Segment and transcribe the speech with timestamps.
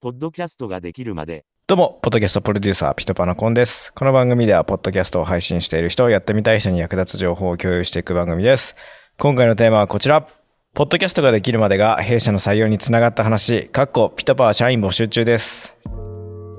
[0.00, 3.92] ポッドキャストができるまで、どうも、ポッドキャストプロデューサー、ピトパナコンです。
[3.94, 8.74] この番組では、ポッドキャストを配信している人、やってみたい人に役立つ情報を共有していく番組です。
[9.16, 10.26] 今回のテーマはこちら。
[10.74, 15.78] ポッドキャストができるまでが弊社の採用につながった話、かっこピトパー社員募集中です。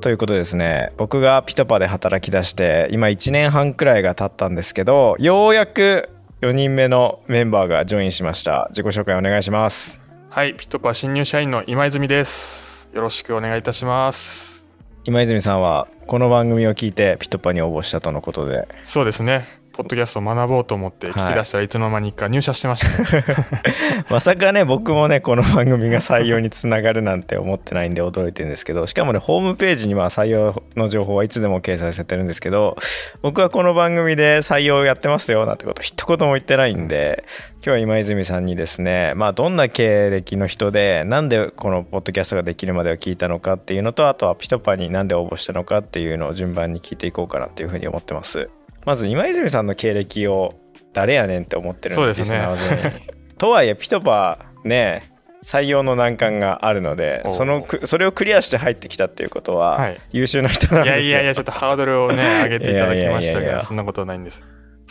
[0.06, 8.68] ということでですね、僕がピトパで働き出して、今1年半くらいが経ったんですけど、ようやく4人目のメンバーがジョインしました。
[8.70, 10.00] 自己紹介お願いします。
[10.30, 12.88] はい、ピットパ新入社員の今泉です。
[12.94, 14.64] よろしくお願いいたします。
[15.06, 19.48] 今泉さんは、この番組を聞いてピトパに応募したとのことで、そうですね。
[19.76, 23.26] ポッドキャストを学ぼうと思って聞き出したらいつの間にか入社してましたね。
[24.10, 32.78] まさかね僕もねこの番組が採用につながるなんて思ってないんで驚いてるんですけどしかもねホームページには採用の情報はいつでも掲載されてるんですけど
[33.22, 48.50] 僕はこの番組で採用やってますよなんてこと一言も言ってないんで今日は今泉さんにですねまあどんな経歴の人でなんでこのポッドキャストができるまでを聞いたのかっていうのとあとはピトパになんで応募したのかっていうのを順番に聞いていこうかなっていうふうに思ってます
[48.86, 50.54] まず今泉さんの経歴を
[50.94, 53.02] 誰やねんって思ってるんですねリスナー全員
[53.38, 55.12] とはいえピトパね
[55.46, 60.02] 採用の難関があるのでそのくそれをクリアして入ってきたっていうことは、はい。
[60.12, 61.12] 優秀な人なんいですよ。
[61.12, 64.42] やいやいや、ちょっとハードルをね、上げていただきましたが、そんなことはないんです。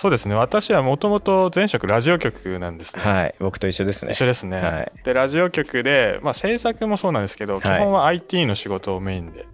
[0.04, 0.34] そうですね。
[0.34, 3.02] 私はもともと前職ラジオ局なんですね。
[3.02, 3.34] はい。
[3.38, 4.12] 僕と一緒ですね。
[4.12, 4.92] 一緒ですね、はい。
[5.02, 7.60] でラジオ局で、まあ、制作もそうなんですけど、い。
[7.62, 9.46] 基本は IT の仕事をメインで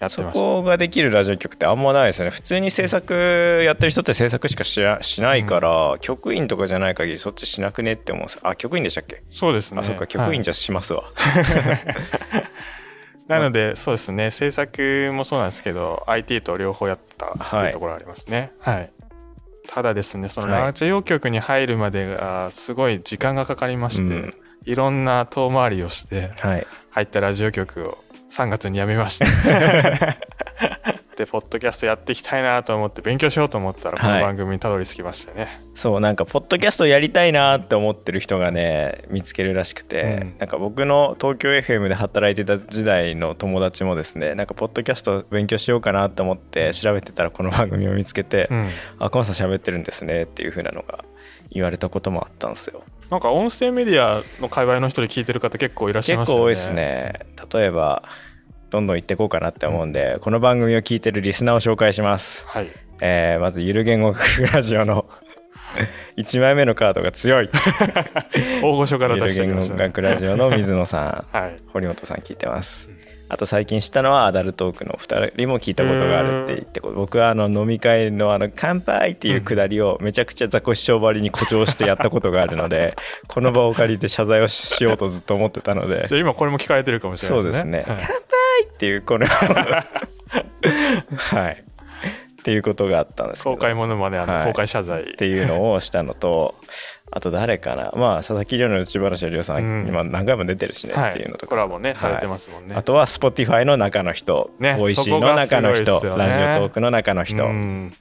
[0.00, 0.40] やってそました。
[0.40, 2.30] こができるラジオ局ってあんまないですよね。
[2.30, 8.24] 普通に制作やってる人って制作しかしらしないから、局員とかじゃない限りそっちしなくねって思う。
[8.24, 9.80] んですあ局員でしたっけ、そうですね。
[9.82, 10.06] あそっか。
[10.06, 11.04] 局員じゃ、ゃしますわ、
[13.28, 14.30] なのでそうですね。
[14.30, 18.52] 制作もそうなんですけど IT と両方やったってはいいうところがありますね。
[18.60, 18.90] はい、
[19.78, 20.62] ただですねそのはい。
[20.62, 24.34] ラジオ局に入るまでがすごい時間がかかりまして、うん。
[24.64, 26.66] いろんな遠回りをしてはい。
[26.90, 27.98] 入ったラジオ局を
[28.32, 29.24] 3月に辞めました。
[29.24, 30.18] で
[31.26, 34.20] ポッドキャストやっていきたいなと思って勉強しようと思ったらこはい。
[34.20, 40.34] の番組にたどり着きましたね、そうなんかポッドキャストやりたいなって思ってる人がね見つけるらしくて、うん。
[40.38, 48.68] なんか僕の東京 FM で働いてた時代の友達もですねなんかポッドキャスト勉強しようかなって思って調べてたらこの番組を見つけて「うん。
[48.98, 51.04] あコンさん喋ってるんですね」っていう風なのが
[51.50, 52.82] 言われたこともあったんですよ。
[53.10, 56.40] なんか音声メディアの界隈の人で聞いてる方結構いらっしゃいますよね。
[56.40, 57.14] 結構多いですね。
[57.54, 58.02] 例えば
[58.70, 62.46] どんどん行ってこうかなって思うんで、この番組を聞いてるリスナーを紹介します。
[62.46, 62.68] はい。
[63.00, 65.06] えーまずゆる言語学ラジオの
[66.18, 67.48] 1枚目のカードが強い。
[68.62, 71.24] 大御所からゆる出してき言語ましたね学ラジオの水野さん。
[71.36, 71.56] はい。
[71.72, 72.88] 堀本さん聞いてます
[73.30, 82.96] あと最近知ったのはアダルトークの2人も聞いたことがあるって言って僕はあの飲み会のあの乾杯っていうくだりをめちゃくちゃザコシショウばりに誇張してやったことがあるので
[83.28, 87.58] この場を借りて謝罪をしようとずっと思ってたのでじゃあ今これも聞かれてるかもしれないうでね。
[87.58, 87.78] そですすね。
[87.78, 88.14] はい乾杯
[88.64, 89.26] っていうこの
[91.16, 91.64] はい
[92.38, 95.02] っていうことがあったんですけど公開ものまであの、はい公開謝罪。
[95.02, 96.54] っていうのをしたのと
[97.10, 97.92] あと誰かな？
[97.96, 99.88] まあ佐々木亮の宇宙話、亮さん、うん。
[99.88, 101.10] 今何回も出てるしねはい。
[101.12, 101.46] っていうのと。
[101.46, 102.74] か、コラボね、されてす、ますもんね。
[102.76, 106.08] あとは Spotify の中の人、ね Voicy の中の人、ね。
[106.10, 107.94] ラジオトークの中の人、うん。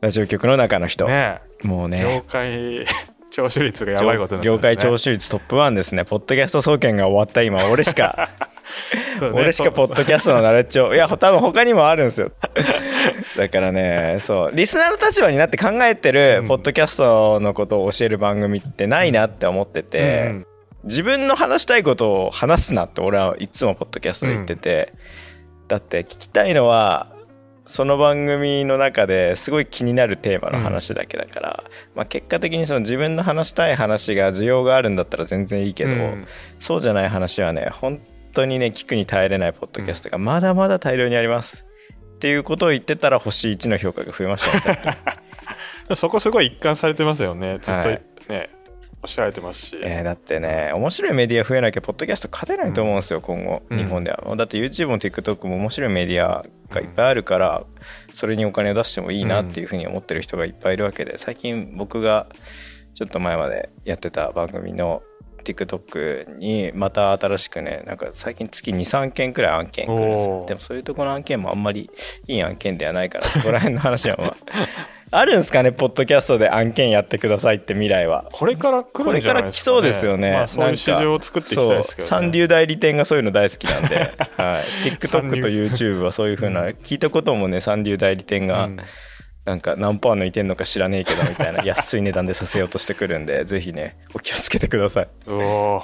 [0.00, 1.40] ラジオ局の中の人、ね。
[1.62, 2.86] もう業ね界
[3.30, 4.58] 聴取率がやばいことになって業。
[4.58, 6.04] 界聴取率トップ1ですね。
[6.04, 8.30] ポッドキャスト総研が終わった今俺しか
[9.20, 9.28] ね。
[9.34, 10.94] 俺しかポッドキャストのナレッジを。
[10.94, 12.30] いや多分他にもあるんですよ
[13.38, 14.50] だからねそう。
[14.52, 16.46] リスナーの立場になって考えてるうん。
[16.48, 20.46] ポッドキャストのことを教える番組ってないなって思ってて、うん。
[20.84, 24.92] 自分の話したいことを話すなって俺はいつもポッドキャストで言ってて、
[25.68, 27.14] だって聞きたいのは
[27.66, 36.26] その番組の中ですごい気になるテーマの話だけだから、まあ、結果的にその自分の話したい話が需要があるんだったら全然いいけど、うん。
[36.58, 38.00] そうじゃない話はね本
[38.32, 41.67] 当にね聞くに耐えれないポッドキャストがまだまだ大量にあります。
[42.18, 44.98] っていうことを言ってたら星1の評価が増えましたね
[45.94, 47.58] そこすごい一貫されてますよね。
[47.62, 48.50] ずっとはいね、
[49.02, 49.78] おっしゃられてますし。
[49.80, 57.62] えーだってね面白いメディア増えなきゃポッドキャスト勝てないと思うんですよ、今後うん日本では、だって YouTube も TikTok も面白いメディアがいっぱいあるから、
[58.12, 62.26] それにお金を出してもいいなっていうふうに思ってる人がいっぱいいるわけで最近僕が
[62.94, 65.02] ちょっと前までやってた番組の
[65.42, 71.90] TikTok にまた新しくねなんか最近月23件くらい案件来るんですよでもそういうところの案件もあんまり
[72.26, 74.36] いい案件ではないからそこら辺の話はまあ
[75.10, 80.32] あるんですかねポッドキャストで案件やってくださいって未来はこれから来るんじゃないですか、ね、これから来そうですよね。
[80.32, 82.08] まあ、そういう市場を作っていきたいですけど、ね。
[82.08, 83.96] 三流代理店がそういうの大好きなんで、
[84.36, 85.00] はい。
[85.08, 88.80] 三 TikTok 流と YouTube はそういうふうな、聞いたこともね、三流代理店が、うん
[89.48, 95.08] なんか何パー抜いてんのか知らねえけどみたいな 安い値段でさせようとしてくるんでぜひねお気をつけてください。
[95.26, 95.82] おお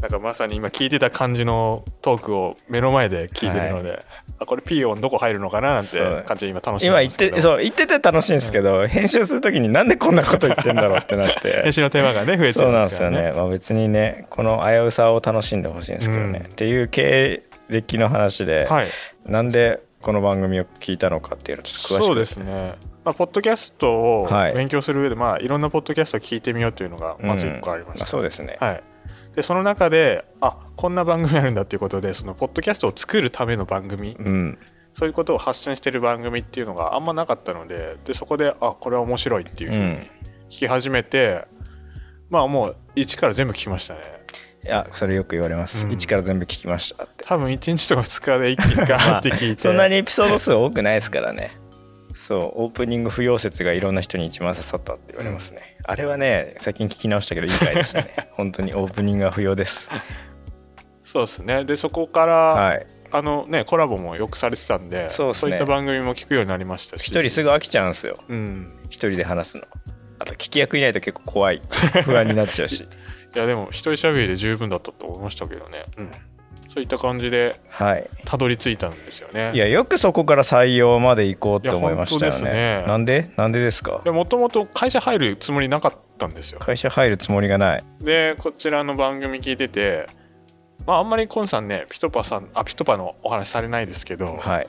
[0.00, 4.02] なんかまさに今聞いてた感じのトークを目の前で聞いてるので、
[4.38, 11.60] あこれピー音どこ入るのかななんて感じで今楽しみ今言ってそう言ってて楽しいんですけど、編集する時になんでこんなこと言ってんだろうってなって。
[11.64, 16.50] 編集の手間がね増えちゃそううんでなんですからねね、まあ、別にねこの危うさを楽しんでほしいんですけどね、うん。
[16.50, 18.86] っていう経歴の話で、はい。
[19.26, 22.04] なんでこの番組を聞いたのかっていうのをちょっと詳しく。
[22.06, 22.74] そうですね、
[23.04, 24.54] まあ、ポッドキャストをはい。
[24.54, 28.82] 勉強する上で、まあ、いろんなポッドキャストを聞いてみようというのがまず1個ありまうんした、そうですね、はい、
[29.34, 34.16] でその中であこんな番組あるんだっていうことでそのポッドキャストを作るための番組。
[34.18, 34.58] うん。
[34.92, 39.90] そういうことを発信してる番組っていうのがあんまなかったのででそこであこれは面白いっていうふうにうん。
[39.90, 40.08] 聞
[40.48, 41.44] き始めて、
[42.28, 44.00] まあもう一から全部聞きましたね
[44.62, 45.92] いやそれよく言われます、うん。
[45.92, 47.24] 一から全部聞きましたって。
[47.24, 51.58] 多分1日とか2日で一気にガーって聞いて、 そんなにエピソード数多くないですからね。
[52.14, 58.14] そうオープニング不要説がいろんな人に一番刺さったって言われますね、あれはね最近聞き直したけどいい回でしたね。
[58.36, 59.88] 本当にオープニングは不要です。
[61.02, 61.64] そうですね。
[61.64, 62.86] でそこから、はい。
[63.12, 65.52] あのねコラボもよくされてたんでそうっすね。
[65.52, 67.06] いった番組も聞くようになりましたし。
[67.06, 68.14] 一人すぐ飽きちゃうんですよ。
[68.28, 68.72] うん。
[68.84, 69.64] 一人で話すの。
[70.20, 71.62] あと聞き役いないと結構怖い。
[72.04, 72.86] 不安になっちゃうし
[73.34, 76.10] いやでも一人喋りで十分だったと思いましたけどね、うん、
[76.68, 78.10] そういった感じではい。
[78.24, 79.52] たどり着いたんですよね。
[79.54, 82.80] いやよくそこから採用まで行こうって思いましたよね。
[82.80, 82.84] ね。
[82.86, 83.30] なんで？
[83.36, 84.00] なんでですか？
[84.04, 86.58] もともと会社入るつもりなかったんですよ。
[86.58, 87.84] 会社入るつもりがない。
[88.00, 90.08] でこちらの番組聞いてて
[90.86, 94.66] まああんまりコンさんねピトパさんあピトパのお話されないですけど、はい。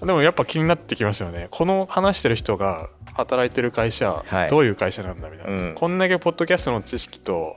[0.00, 1.46] でもやっぱ気になってきますよね。
[1.50, 4.50] この話してる人が働いてる会社、はい。
[4.50, 5.74] どういう会社なんだみたいな、うん。
[5.76, 7.56] こんだけポッドキャストの知識と,、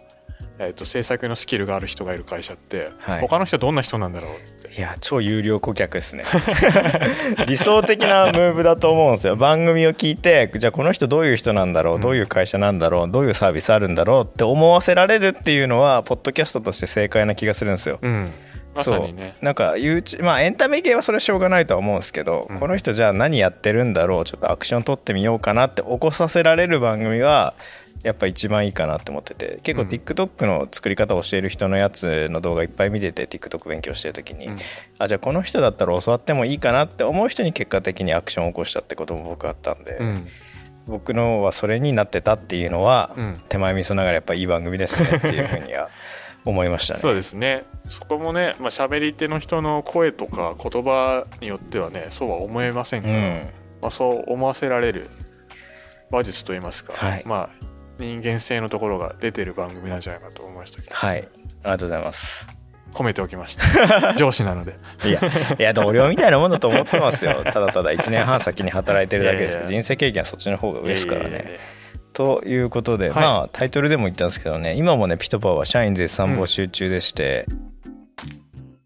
[0.57, 3.21] えー、と制作のスキルがある人がいる会社って、はい。
[3.21, 4.75] 他の人どんな人なんだろうって。
[4.77, 6.23] いや超有料顧客ですね。
[7.47, 9.35] 理想的なムーブだと思うんですよ。
[9.35, 12.01] 番組を聞いてじゃあこの人どういう人なんだろう、うん。
[12.01, 17.99] どういう会社なんだろうどういうサービスあるんだろうって思わせられるっていうのはポッドキャストとして正解な気がするんですよ。
[18.01, 18.31] うん。
[18.75, 19.35] まさにね。
[19.39, 27.53] そうなんか YouTube まあエンタメ系はそれはしょうがないとは思うんですけど、うんこの人じゃあ何やってるんだろうちょっとアクション取ってみようかなって起こさせられる番組は
[28.05, 29.89] やっぱ一番いいかなって思ってて結構うん。
[29.89, 34.57] TikTok の作り方を教える人のやつの動画いっぱい見てて TikTok 勉強してる時に、うん。
[34.99, 40.27] あじゃあこの人だったら教わってもいいかなって思う人に結果的にアクションを起こしたってことも僕あったんで、うん。
[40.85, 43.33] 僕のはそれになってたっていうのは、うん。
[43.49, 45.89] 手前味噌ながらやっぱいい番組ですねっていうふうには
[46.45, 46.99] 思いましたね。
[46.99, 47.63] そうですね。
[47.89, 53.49] そこもね、まあ喋り手の人の声とか言葉によってはねそうは思えませんから、うん。
[53.81, 55.09] まあ、そう思わせられる
[56.11, 57.23] 話術といいますか、はい。
[57.25, 60.95] まあ人間性のところが出てる番組なんじゃないかと思いましたけど。
[60.95, 61.17] はい。
[61.17, 61.29] あり
[61.63, 62.49] がとうございます。
[62.93, 64.13] 褒めておきました。
[64.15, 64.77] 上司なので。
[65.03, 65.19] いや、
[65.59, 67.43] いや、同僚みたいなもんだと思ってますよ。
[67.43, 71.59] ただただ1年半先に働いてるだけですけど、人生経験はそっちの方が上ですからね。
[72.13, 73.21] ということで、はい。
[73.21, 77.45] まあ、タイトルでも言ったんですけどね、今もね、ピトパは社員絶賛募集中でして、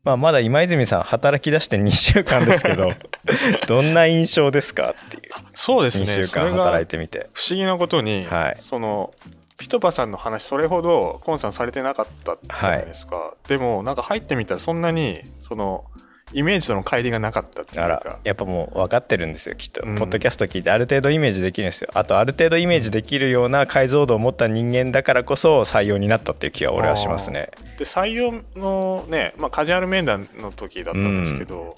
[0.10, 2.94] まあ、まだ今泉さん働き出して2週間ですけど、
[3.68, 4.96] どんな印象ですか？
[5.00, 5.24] っていう。
[5.54, 6.06] そうですね。
[6.06, 7.30] 2週間働いてみて。
[7.34, 8.64] 不思議なことに、はい。
[8.68, 9.12] その
[9.60, 15.84] ピトパさんの話それほどコンさんされてなかったじゃないですか、でもなんか入ってみたらそんなにその
[16.34, 19.96] イメージとの乖離がなかったっていうあからやっぱもう分かってるんですよきっと、うん。
[19.98, 21.90] ポッドキャスト聞いてある程度イメージできるんですよ。
[21.94, 27.52] あとある程度イメージできるような解像度を持った人間だからこそ採用になったっていう気は俺はしますね。
[27.78, 31.76] で採用のね、まあ、カジュアル面談の時だったんですけど、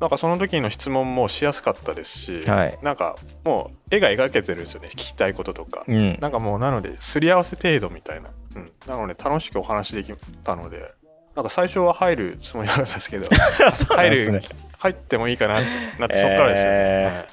[0.00, 2.78] なんかその時の質問もしやすかったですし、はい。
[2.82, 6.18] なんかもう絵が描けてるんですよね聞きたいこととか、うん。
[6.20, 10.12] なんかもうなのですり合わせ程度みたいな、うん、なので楽しくお話でき
[10.42, 10.92] たので
[11.34, 13.26] なんか最初は入るつもりなかったですけど
[13.72, 14.42] そうなん入る、
[14.78, 17.26] 入ってもいいかなってなってそっからですよね、え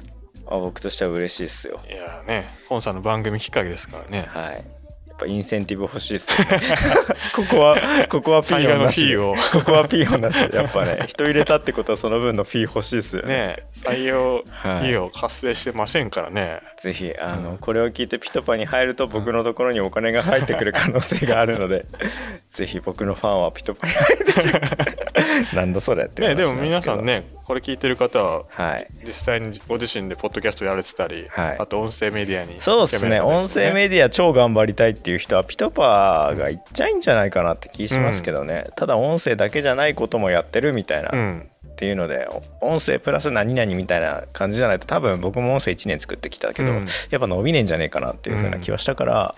[0.51, 1.75] あ僕としては嬉しいっすよ。
[1.75, 4.25] はいいやねコンさんの番組きっかけですからね。
[4.29, 4.78] はい
[5.19, 6.59] ぱインセンティブ欲しいっすよね。
[7.35, 7.77] ここは
[8.09, 9.35] ここはピーヨンなしを。
[9.51, 13.29] ここはピーヨンなしやっぱね人入れたってことはその分のフィー欲しいっすよね。
[13.29, 21.85] ね採用はい費用発生してませんからね、ぜひあのこれを聞いてピトパに入ると僕のところにお金が入ってくる可能性があるので
[22.49, 25.08] ぜひ僕のファンはピトパに入って
[25.53, 28.87] なんだそれって話ねでも皆さんねこれ聞いてる方ははい。
[29.03, 31.57] 実際にご自身でポッドキャストやられてたり、はい。
[31.57, 33.21] あと音声メディアにそうですね。
[33.21, 42.27] 音声メデディア超頑張りたいっていう人はピトパがいっちゃいんじゃないかなって気しますけどね、ただ音声だけじゃないこともやってるみたいな、うんっていうので
[42.59, 46.85] 音声プラス何々みたいな感じじゃないと多分僕も音声1年作ってきたけど、うん。
[47.09, 49.35] やっぱ伸びねえんじゃねえかなっていう風な気はしたから、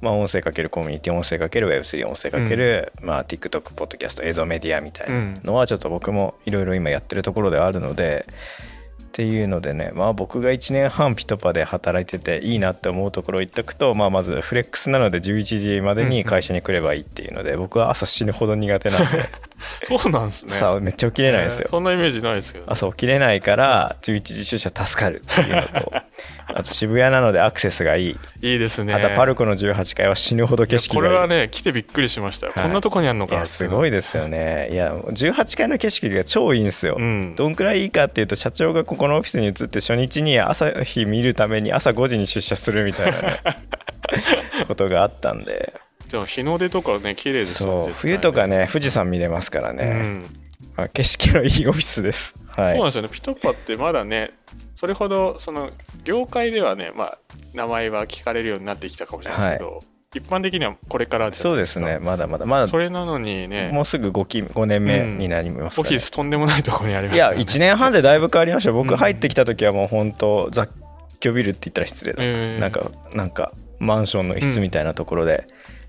[0.00, 8.24] まあ音声かけるコミュニティ音声かける Web3 音声かける、まあ TikTok ポッドキャスト映像メディアみたいなのはちょっと僕もいろいろ今やってるところではあるので
[9.02, 19.28] っていうのでねまあ僕が1年半ピトパで働いてていいなって思うところを言っとくと、まあ、まずフレックスなので11時までに会社に来ればいいっていうので僕は朝死ぬほど苦手なんで
[19.84, 20.52] そうなんですね。
[20.52, 21.64] 朝めっちゃ起きれないんですよ。
[21.66, 25.92] えーそんなイメージないですけど朝起きれないから11時出社助かるっていうのと
[26.46, 28.18] あと渋谷なのでアクセスがいい。
[28.42, 28.94] いいですね。
[28.94, 31.08] あとパルコの18階は死ぬほど景色がいい。
[31.08, 32.64] これはね来てびっくりしましたよ、はい。
[32.64, 34.68] こんなとこにあんのかいやすごいですよね。
[34.70, 37.34] いや18階の景色が超いいんですよ、うん。
[37.34, 43.40] どんくらいいいかっていうと社長がここのオフィスに移って初日に朝日見るために朝5時に出社するみたいなね
[44.68, 45.74] ことがあったんで
[46.14, 50.26] でも日の出とかね綺麗ですよそう冬とかね富士山見れますからね、うん。
[50.76, 52.36] まあ、景色のいいオフィスです。
[52.46, 52.76] はい。
[52.76, 53.08] そうなんですよね。
[53.10, 54.30] ピトパってまだね
[54.76, 55.72] それほどその
[56.04, 57.18] 業界ではねまあ
[57.52, 59.82] 名前は聞かれるようになってきたかもしれないですけど、
[60.14, 61.98] 一般的にはこれからそうですね。
[61.98, 62.46] まだまだ。
[62.46, 63.72] まだそれなのにね。
[63.72, 67.44] もうすぐ 5, 期5年目になりますから、ねオフィスとんでもないところにありまいやすからね。
[67.44, 68.70] 1年半でだいぶ変わりました。
[68.70, 68.96] 僕うん。
[68.96, 70.70] 入ってきた時はもう本当雑
[71.18, 75.46] 居ビルって言ったら失礼だ、えーなんかなんかマンションの一室みたいなところで、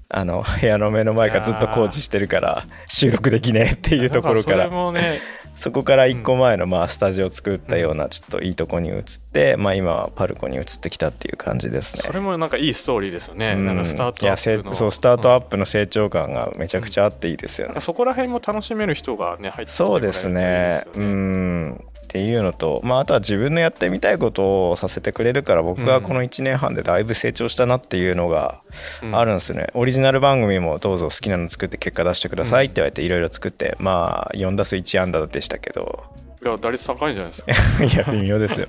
[0.09, 5.19] あの部屋の目の前からずっと工事してるから収録できねえっていうところかだらそね
[5.55, 12.03] そこから1個前のまあスタジオを作ったようなちょっといいとこに移って、まあ、今はパルコに移ってきたっていう感じですね。
[12.03, 13.65] それもなんかいいストーリーですよね、うん。
[13.65, 14.75] なんかスタートアップの。
[14.75, 17.69] そうスタートアップの成長感がめちゃくちゃあっていいですよね。
[17.69, 17.81] なんか。
[17.81, 20.85] そこら辺も楽しめる人がね入ってきてそうですね。
[20.93, 21.85] うん
[22.15, 28.61] っていうのと、まあ、あとは自分のやってみたいことをさせてくれるから僕はこの1年半でだいぶ成長したなっていうのが
[29.03, 29.15] うん。
[29.15, 36.05] あるんですよね、オリジナル番組もどうぞ好きなの作って結果出してくださいって言われていろいろ作ってまあ4打数1安打でしたけど。
[36.41, 37.51] いや打率高いんじゃないですか。
[37.83, 38.67] いや微妙ですよ。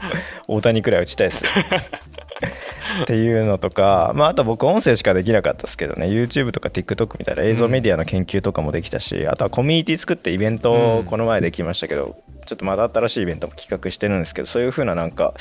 [0.48, 1.44] 大谷くらい打ちたいです。
[1.44, 1.50] よ
[3.02, 6.06] っていうのとか、まあ、あと僕音声しかできなかったですけどね。
[6.06, 15.34] YouTube とか TikTok みたいな映像メディアの研究とかもできたし、あとはコミュニティ作ってイベントをこの前できましたけど、ちょっとまた新しいイベントも企画してるんですけどそういう風ななんか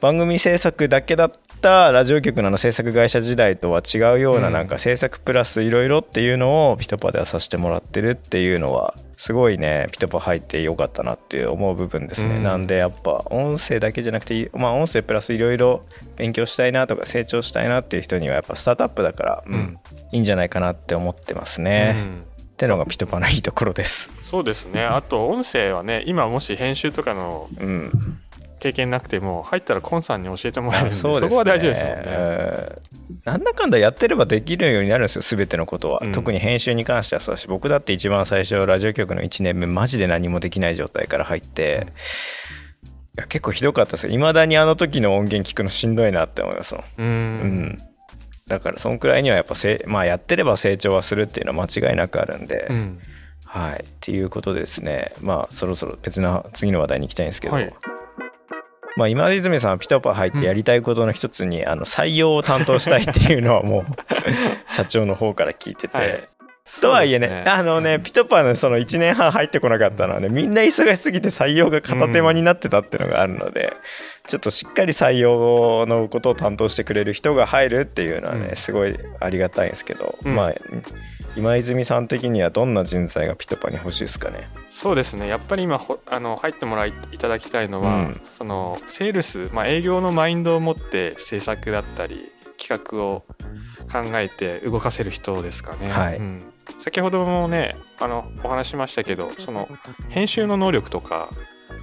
[0.00, 4.52] 番組制作だけだったラジオ局のあの制作会社時代とは違うようなうん。
[4.52, 12.42] なんか制作プラスいろいろっていうのをピトパではさせてもらってるっていうのはすごいねピトパ入ってよかったなって思う部分ですね、うん。
[12.42, 15.84] なんでやっぱ音声だけじゃなくてまあ音声プラスいろいろ
[16.16, 19.78] 勉強したいなとか成長したいなっていう人にはやっぱスタートアップだから、うんうん。
[20.10, 22.31] いいんじゃないかなって思ってますね、うん
[22.62, 24.12] ってのがピトパのいいところです。
[24.22, 24.84] そうですね。
[24.84, 28.18] あと音声はね今もし編集とかのうん。
[28.60, 31.30] 経験なくても入ったらコンさんに教えてもらえるんでそうですね。
[31.30, 32.04] こは大事ですもんね。
[32.06, 36.12] うんなんだかんだやってればできるようになるんですよ全てのことは、うん。
[36.12, 41.88] 特に編集に関してはそうだし僕だって一番最初ラジオ局の1年目マジで何もできない状態から入って、
[43.18, 44.12] いや結構ひどかったですよ。
[44.12, 46.84] いまだにあの時の音源聞くのしんどいなって思いますもん。
[46.84, 47.08] ううん
[47.64, 47.78] ん
[48.52, 53.00] だからそんくらいにはやっぱせ、まあ、やってれば成長はするっていうのは間違いなくあるんで、うん。
[53.46, 53.82] はい。
[53.82, 55.14] っていうことでですね。
[55.22, 57.74] まあそろそろ別な次の話題に行きたいんですけど、はい。
[58.98, 63.84] まあ、今泉さんはピトパ入ってやりたいことの一つに、あの採用を担当したいっていうのはもう
[64.70, 66.28] 社長の方から聞いてて、はい
[66.80, 67.44] とはいえねね。
[67.46, 73.74] あのね、ピトパのその1年半入ってこなかったのはねみんな忙しすぎて採用が片手間になってたっていうのがあるので、
[74.26, 78.56] ちょっとしっかり採用のことを担当してくれる人が入るっていうのはね、うん。
[78.56, 80.34] すごいありがたいんですけど、うん。
[80.34, 80.54] まあ
[81.36, 84.48] 今泉さん的にはどんな人材がピトパに欲しいですかね？
[84.70, 85.26] そうですね。
[85.26, 88.20] やっぱり今ほあの入ってもらいいただきたいのは、うん。
[88.38, 92.30] そのセールス、まあ、営業のマインドを持って制作だったり
[92.62, 93.24] 企画を
[93.90, 96.18] 考えて動かせる人ですかね、はい。
[96.18, 96.42] うん。
[96.78, 99.68] 先ほどもねあのお話ししましたけどその
[100.10, 101.28] 編集の能力とか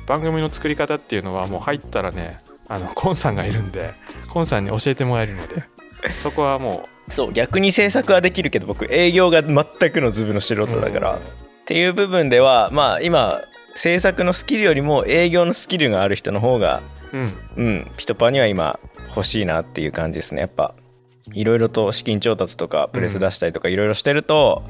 [0.07, 3.93] 番組の作り方っていうのはもう入ったらねあのコンさんがいるんで
[4.29, 5.63] コンさんに教えてもらえるので
[6.23, 11.17] そこはもそう逆に制作はできるけど僕営業が全くのズブの素人だから、うん。
[11.17, 11.21] っ
[11.65, 13.41] ていう部分ではまあ今
[13.75, 16.81] 制作のスキルよりも営業のスキルがある人の方が
[17.13, 18.79] う、うん、うんピトパには今
[19.09, 20.41] 欲しいなっていう感じですね。
[20.41, 20.73] やっぱ
[21.33, 24.63] いろいろと資金調達とかプレス出したりとかいろいろしてると、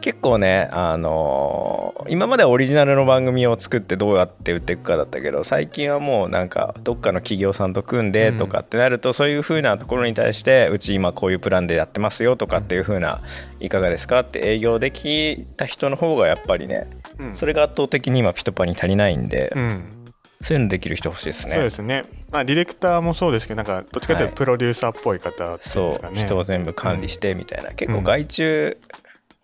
[0.00, 13.22] 結構ねあのー今まではオリジナルの番組を作ってどうやって売っていくかだったけど最近はもうなんかどっかの企業さんと組んでとかってなると、そういう風なところに対してうち今こういうプランでやってますよとかっていう風な
[13.60, 16.86] いかがですかって営業できた人の方がやっぱりね
[17.18, 17.34] うん。
[17.34, 20.04] それが圧倒的に今ピトパに足りないんで、うん。
[20.42, 21.54] そういうのできる人欲しいですね。
[21.54, 22.02] そうですね、
[22.34, 24.28] まあ、ディレクターもそうですけどなんかどっちかというはい。
[24.30, 25.88] とプロデューサーっぽい方っていうんそう。
[25.90, 28.78] ですかね人を全部管理してみたいな、結構うん外注、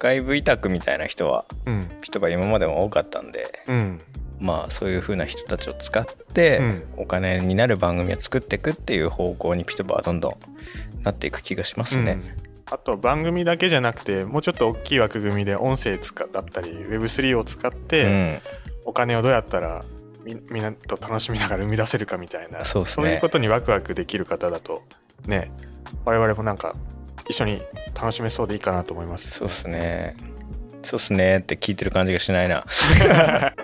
[0.00, 1.88] 外部委託みたいな人はうん。
[2.00, 3.98] ピトパ今までも多かったんでうん。
[4.40, 6.82] まあそういう風な人たちを使って、うん。
[6.96, 12.12] お金になる番組を作っていくっていう方向にピトパはどんどんなっていく気がしますね。
[12.12, 12.24] うん。
[12.74, 18.42] あと番組だけじゃなくてもうちょっと大きい枠組みで音声使だったり Web3 を使っうてん。
[18.84, 19.84] お金をどうやったら
[20.24, 23.14] みみんなと楽しみながら生み出せるかみたいなそうっすね。
[23.14, 24.82] いうことにワクワクできる方だと
[25.26, 25.52] ね
[26.04, 26.74] 我々もなんか
[27.28, 27.62] 一緒に
[27.94, 29.30] 楽しめそうでいいかなと思います。
[29.30, 30.16] そうっすね。
[30.82, 31.38] そうっすね。
[31.38, 32.64] って聞いてる感じがしないな。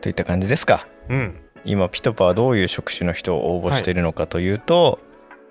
[0.00, 0.86] といった感じですか。
[1.08, 1.40] うん。
[1.64, 4.98] 今 PitPa はどういう職種の人を応募しているのかというと、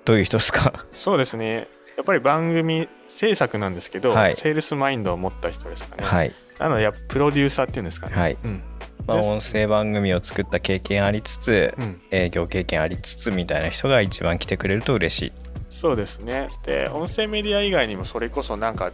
[0.06, 0.86] どういう人ですか？
[0.92, 1.68] そうですね。
[1.96, 4.36] やっぱり番組制作なんですけど、はい。
[4.36, 8.38] セールスマインドを持った人ですかね、はい、なのでプロデューサーっていうんですかね、はい。
[8.44, 8.62] うん
[9.08, 15.34] まあ、音声番組を作った経験ありつつ、うん、営業経験ありつつみたいな人が一番来てくれると嬉しい。
[15.70, 16.50] そうですね。
[16.64, 18.92] で音声メディア以外にもそれこそなんか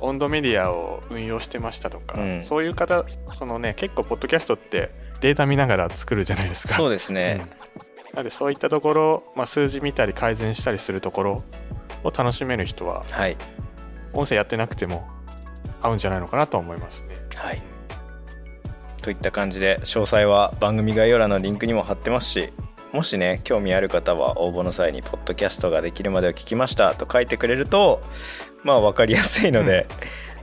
[0.00, 2.42] 温度メディアを運用してましたとか、うん。
[2.42, 3.04] そういう方
[3.38, 6.74] そのね結構ポッドキャストってデータ見ながら作るじゃないですか。
[6.74, 7.46] そうですね、
[8.12, 11.42] なのでそういったところ、まあ、数字見たり改善したりするところ
[12.04, 13.36] を楽しめる人ははい。
[14.12, 15.08] 音声やってなくても
[15.82, 17.14] 合うんじゃないのかなと思いますね。
[17.34, 17.62] はい
[19.06, 22.52] といった感じで詳細は番組概要欄のリンクにも貼ってますし
[22.92, 28.00] もしね興味ある方は応募の際に「ポッドキャストができるまでを聞きました」と書いてくれると
[28.64, 29.86] まあ分かりやすいので、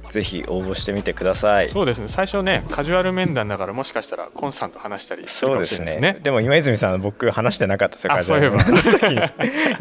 [0.08, 1.70] ぜひ応募してみてください。
[1.72, 2.08] そうですね。
[2.08, 6.20] 最初ねカジュアル面談だからもしかしたらコンさんと話したりするかもしれないですね。
[6.24, 8.82] でも今泉さん僕話してなかったですよあカジュアルそういえば。
[8.82, 9.04] の時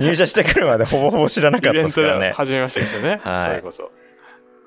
[0.01, 2.29] に入社してくるまでほぼほぼ知らなかったですからね。
[2.29, 3.47] で初めましてですよね、はい。
[3.47, 3.93] それこそ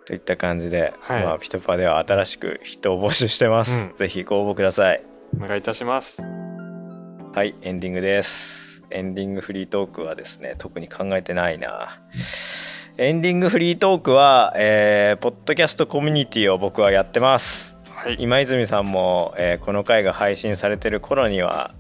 [0.06, 1.24] といった感じで、はい。
[1.24, 3.96] まあ、ピトパでは新しく人を募集してます、うん。
[3.96, 5.04] ぜひご応募ください。
[5.36, 6.22] お願いいたします。
[6.22, 8.84] はいエンディングです。
[8.92, 12.00] エンディングフリートークはですね特に考えてないな。
[12.98, 17.76] エンディングフリートークは、えーポッドキャストコミュニティを僕はやってます。
[17.90, 18.18] はい。
[18.20, 21.74] 今泉さんも、えーこの回が配信されてる頃には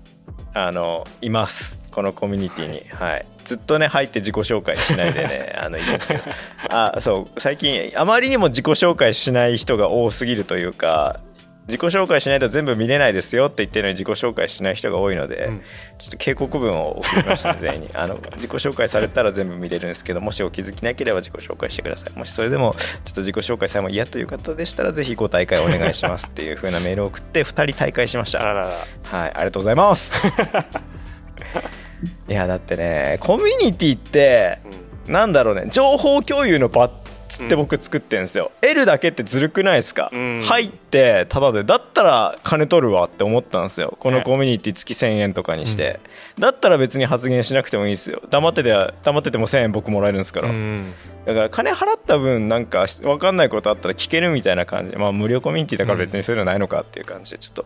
[0.53, 1.79] あのいます。
[1.91, 2.83] このコミュニティに。
[2.89, 6.23] はいずっとね入って自己紹介しないでね あのいるんですけど。
[6.69, 11.19] あそう最近あまりにも自己紹介しない人が多すぎるというか
[11.67, 15.61] 自己紹介しないと全部見れないですよって言ってるのに自己紹介しない人が多いので、うん。
[15.97, 17.89] ちょっと警告文を送りましたね全員に。
[17.95, 22.17] あの自己紹介されたら全部見れるんですけどもしお気づきなければ自己紹介してください。
[22.17, 28.41] もしそれでもちょっと自己紹介さえも嫌という方でしたらぜひご大会お願いしますっていう風なメールを送って2人大会しました。
[28.41, 28.67] あららら。
[29.03, 30.13] はい、ありがとうございます。
[32.27, 34.59] いやだってねコミュニティって
[35.07, 35.13] うん。
[35.13, 36.91] なんだろうね情報共有の場っ
[37.27, 40.41] つって僕作ってんですよ、L だけってずるくないですか、うん。
[40.43, 43.97] 入ってただでだったら金取るわって思ったんですよ。
[43.99, 44.23] このね。
[44.23, 45.99] コミュニティ月1000円とかにして、
[46.39, 48.21] だったら別に発言しなくてもいいですよ。
[48.29, 48.71] 黙ってて
[49.03, 50.93] 黙ってても1000円僕もらえるんですから、うん。
[51.25, 54.95] だから金払った分なんか分かんないことあったら聞けるみたいな感じ。
[54.95, 57.65] まあ無料コミュニティだから別にそういうのないのかっていう感じでちょっと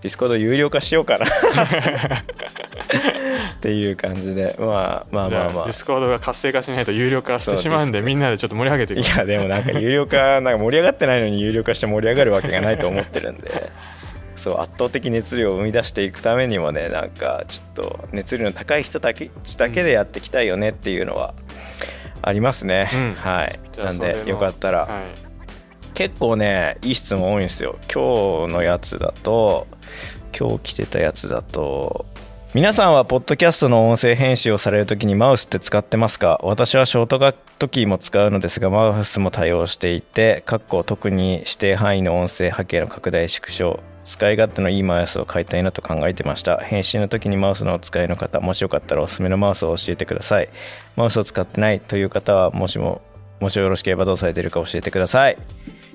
[0.00, 1.26] ディスコード有料化しようかな
[3.62, 5.64] っていう感じでまあまあまあまあ。
[5.66, 13.70] ディスコードが活性化しないと有料化してしまうんでみんなでちょっと盛り上げていいやでもなんか有料化なんか盛り上がってないのに有料化して盛り上がるわけがないと思ってるんで。
[14.34, 21.32] そう圧倒的熱量を生み出していくためにもねなんかちょっと熱量の高い人だけだけでやっていきたいよねっていうのは
[22.22, 23.14] ありますね、うん。
[23.14, 23.60] はい。
[23.78, 25.02] なんでよかったら、はい。
[25.94, 27.78] 結構ねいい質問多いんですよ。
[27.82, 29.68] 今日のやつだと
[30.36, 32.06] 今日来てたやつだと
[32.54, 36.38] 皆さんはポッドキャストの音声編集をされるときにマウスって使ってますか？
[36.42, 46.58] 私はショートカットキーも使うのですがマウスも対応していてかっこ特に指定範囲の音声波形の拡大縮小使い勝手のいいマウスを買いたいなと考えてました。
[46.58, 50.50] 編集の時にマウスのお使いの方もしよかったらおすすめのマウスを教えてください。
[50.94, 53.00] マウスを使ってないという方はもしも
[53.40, 55.38] もしよろしければどうされているか教えてください。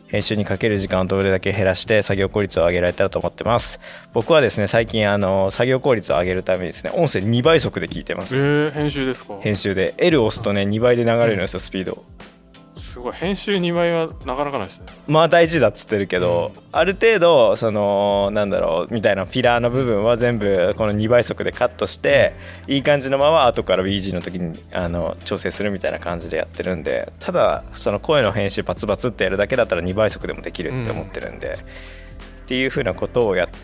[0.08, 3.80] 編集にかける時間をどれだけ減らして作業効率を上げられたらと思ってます。
[4.14, 8.36] 僕はですね最近あの作業効率を上げるためにですね音声2倍速で聞いてます。
[8.36, 9.38] えー、編集ですか？
[9.42, 9.94] 編集で。
[9.98, 12.04] L を押すとね2倍で流れるんですよスピード
[12.88, 14.86] すごい編集2倍はなかなかないですね。
[15.08, 22.34] まあ大事だっつってるけど、ある程度そのなんだろうみたいなピラーの部分は全部この2倍速でカットして、
[22.68, 31.60] いい感じのまま後から BG の時にあの調整するみたいな感じでやってるんでただその声の編集バツバツってやるだけだったら2倍速でもできるって思ってるんで、
[32.46, 33.58] っていうふうなことをやって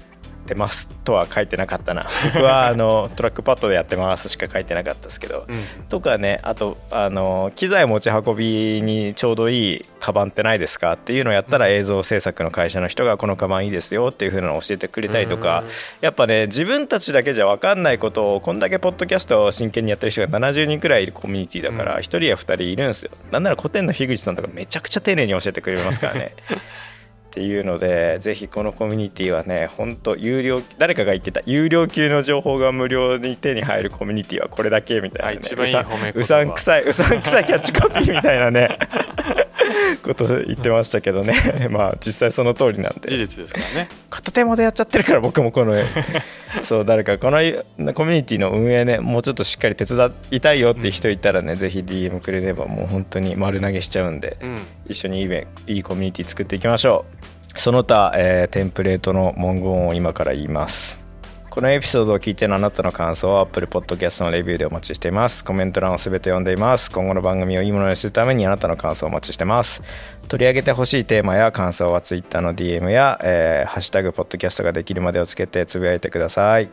[0.56, 2.08] ますとは書いてなかったな。
[2.34, 5.64] 僕はあの トラックパッドでやってますしか書いてなかったですけど、うん。
[5.90, 15.64] とかねあとあの機材持ち運びにちょうどいいカバンってないですかっていうのをやったら映像制作の会社の人がこのカバンいいですよっていう風なのを教えてくれたりとか
[16.02, 22.00] やっぱね自分たちだけじゃ分かんないことをこんだけポッドキャストを真剣にやってる人が70人くらいいるコミュニティだからうん。
[22.00, 23.12] 1人や2人いるんですよ。
[23.32, 26.34] なんなら古典の樋口さんとかめちゃくちゃ丁寧に教えてくれますからね
[27.34, 38.78] っていうのでぜひこのコミュニティはね本当有料誰かが言ってた有料級の情報が無料に手に入るコミュニティはこれだけみたいな、ね、あ一番いいうさんくさいうさんくさいキャッチコピーみたいなね
[40.04, 41.34] こと言ってましたけどね。
[41.70, 43.10] まあ実際その通りなんで。
[43.10, 43.90] 事実ですからね。
[44.10, 45.74] 片手間でやっちゃってるから僕もこの
[46.64, 47.38] そう誰かこの
[47.94, 54.60] コミュニティの運営ねもうちょっとしっかり手伝いたいよって人いたらね、ぜひ DM くれればもう本当に丸投げしちゃうんで、うん。
[54.88, 57.06] 一緒にいいべいいコミュニティ作っていきましょ
[57.56, 57.60] う。
[57.60, 61.03] その他、えーテンプレートの文言を今から言います
[61.54, 65.46] このエピソードを聞いてのあなたの感想は Apple Podcast のレビューでお待ちしています。
[65.46, 66.90] コメント欄をすべて読んでいます。
[66.90, 69.84] 今後の番組をいいものにするためにあなたの感想をお待ちしてます。
[70.30, 76.72] 取り上げてほしいテーマや感想は Twitter の DM や、えーハッシュタグポッドキャストができるまでをつけてつぶやいてください。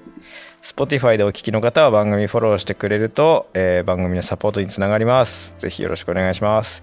[0.62, 5.54] Spotify でお聞きの方は番組フォローしてくれると、えー番組のサポートにつながります。
[5.58, 6.82] ぜひよろしくお願いします。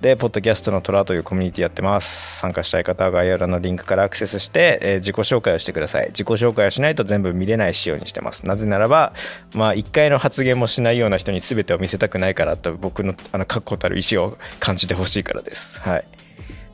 [0.00, 2.38] で、ポッドキャストのトラというコミュニティやってます。
[2.38, 6.06] 参加したい方は概要欄のリンクからアクセスして、えー自己紹介をしてください。
[6.08, 8.46] 自己紹介をしないと全部見れない仕様にしてます。
[8.46, 9.12] なぜならば、
[9.54, 15.80] まあ、一回の発言もしないような人に全てを見せたくないからと、僕のあの確固たる意思を感じてほしいからです。
[15.80, 16.04] はい。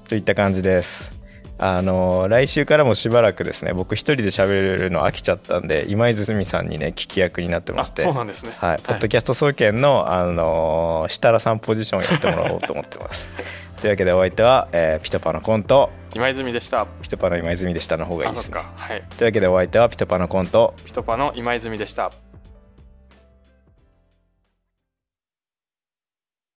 [0.08, 1.23] といった感じです。
[1.56, 8.52] あの来週からもしばらくですね僕一人で喋るの飽きちゃったんで今泉さんにね聞き役になってもらあってそうなんですね。
[8.58, 13.28] はい、ポッドキャスト総研の、あの設楽さんポジションをやってもらおうと思ってます。
[13.80, 16.86] というわけでお相手は、えーピトパのコント今泉でした。
[17.02, 18.54] ピトパの今泉でしたの方がいいですね。
[18.54, 18.72] か。
[18.76, 19.02] はい。
[19.16, 22.10] というわけでお相手はピトパのコントピトパの今泉でした